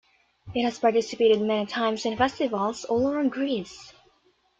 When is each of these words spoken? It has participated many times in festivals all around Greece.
It 0.55 0.63
has 0.63 0.79
participated 0.79 1.43
many 1.43 1.67
times 1.67 2.05
in 2.07 2.17
festivals 2.17 2.85
all 2.85 3.07
around 3.07 3.31
Greece. 3.31 3.93